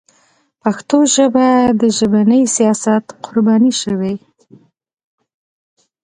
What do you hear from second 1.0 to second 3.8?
ژبه د ژبني سیاست قرباني